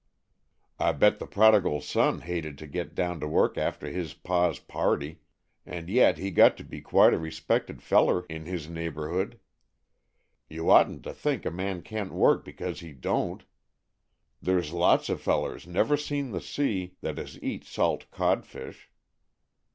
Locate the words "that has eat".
17.01-17.63